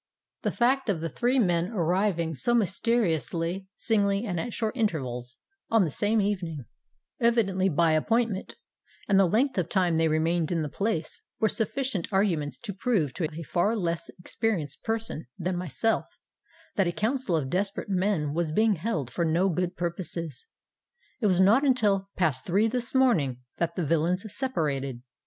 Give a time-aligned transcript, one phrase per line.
[0.41, 5.37] The fact of the three men arriving so mysteriously—singly and at short intervals,
[5.69, 6.65] on the same evening,
[7.19, 12.57] evidently by appointment—and the length of time they remained in the place, were sufficient arguments
[12.57, 16.05] to prove to a far less experienced person than myself,
[16.77, 20.47] that a council of desperate men was being held for no good purposes.
[21.19, 25.03] It was not until past three this morning, that the villains separated.